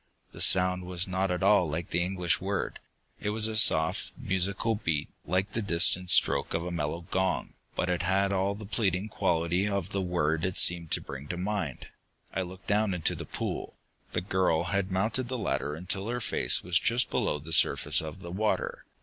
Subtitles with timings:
[0.31, 2.79] The sound was not at all like the English word.
[3.19, 7.87] It was a soft, musical beat, like the distant stroke of a mellow gong, but
[7.87, 11.89] it had all the pleading quality of the word it seemed to bring to mind.
[12.33, 13.75] I looked down into the pool.
[14.13, 18.21] The girl had mounted the ladder until her face was just below the surface of
[18.21, 18.85] the water.